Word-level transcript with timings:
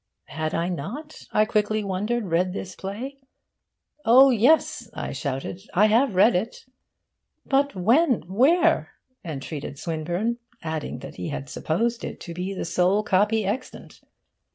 Had 0.29 0.55
I 0.55 0.67
not, 0.67 1.25
I 1.31 1.45
quickly 1.45 1.83
wondered, 1.83 2.25
read 2.31 2.53
this 2.53 2.75
play? 2.75 3.17
'Oh 4.03 4.31
yes,' 4.31 4.89
I 4.95 5.11
shouted, 5.11 5.61
'I 5.75 5.85
have 5.85 6.15
read 6.15 6.35
it.' 6.35 6.65
'But 7.45 7.75
when? 7.75 8.23
Where?' 8.23 8.93
entreated 9.23 9.77
Swinburne, 9.77 10.39
adding 10.63 10.97
that 11.01 11.17
he 11.17 11.29
had 11.29 11.49
supposed 11.49 12.03
it 12.03 12.19
to 12.21 12.33
be 12.33 12.51
the 12.51 12.65
sole 12.65 13.03
copy 13.03 13.45
extant. 13.45 14.01